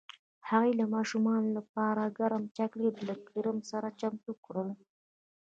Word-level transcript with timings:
هغې 0.49 0.71
د 0.79 0.81
ماشومانو 0.95 1.49
لپاره 1.57 2.13
ګرم 2.19 2.43
چاکلیټ 2.57 2.97
له 3.07 3.15
کریم 3.29 3.57
سره 3.71 3.87
چمتو 3.99 4.31
کړل 4.45 4.69